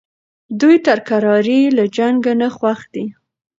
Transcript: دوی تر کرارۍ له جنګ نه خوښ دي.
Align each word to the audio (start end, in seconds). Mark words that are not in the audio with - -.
دوی 0.59 0.75
تر 0.85 0.99
کرارۍ 1.07 1.61
له 1.77 1.83
جنګ 1.97 2.23
نه 2.41 2.47
خوښ 2.57 2.79
دي. 2.93 3.05